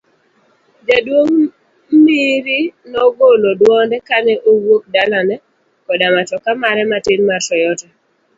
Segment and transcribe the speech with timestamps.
[0.87, 1.39] Jaduong'
[2.03, 2.59] Miri
[2.91, 5.35] nogolo dwonde kane owuok dalane
[5.85, 7.87] koda matoka mare matin mar Toyota.